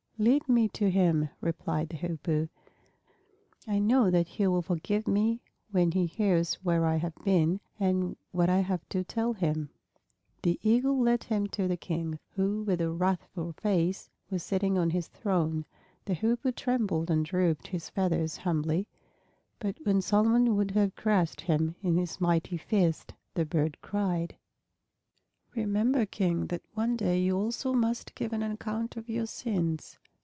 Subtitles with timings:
[0.21, 2.47] "Lead me to him," replied the Hoopoe.
[3.67, 8.15] "I know that he will forgive me when he hears where I have been and
[8.31, 9.71] what I have to tell him."
[10.43, 14.91] The Eagle led him to the King, who with a wrathful face was sitting on
[14.91, 15.65] his throne.
[16.05, 18.85] The Hoopoe trembled and drooped his feathers humbly,
[19.57, 24.35] but when Solomon would have crushed him in his mighty fist the bird cried,
[25.55, 29.97] "Remember, King, that one day you also must give an account of your sins.